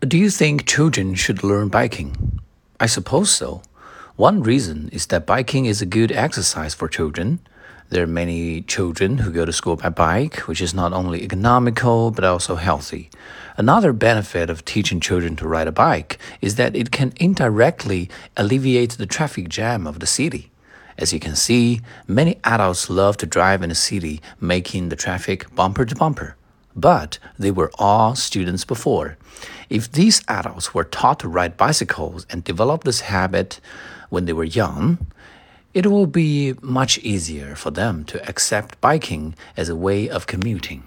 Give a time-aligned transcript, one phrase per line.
[0.00, 2.38] Do you think children should learn biking?
[2.78, 3.62] I suppose so.
[4.16, 7.40] One reason is that biking is a good exercise for children.
[7.88, 12.10] There are many children who go to school by bike, which is not only economical
[12.10, 13.08] but also healthy.
[13.56, 18.98] Another benefit of teaching children to ride a bike is that it can indirectly alleviate
[18.98, 20.50] the traffic jam of the city.
[20.98, 25.46] As you can see, many adults love to drive in a city, making the traffic
[25.54, 26.36] bumper to bumper.
[26.76, 29.16] But they were all students before.
[29.70, 33.60] If these adults were taught to ride bicycles and develop this habit
[34.10, 34.98] when they were young,
[35.72, 40.84] it will be much easier for them to accept biking as a way of commuting.